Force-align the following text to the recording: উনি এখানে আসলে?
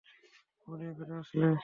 উনি 0.67 0.83
এখানে 0.91 1.13
আসলে? 1.17 1.51